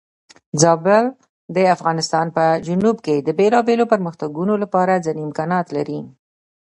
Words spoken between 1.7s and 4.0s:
افغانستان په جنوب کې د بېلابېلو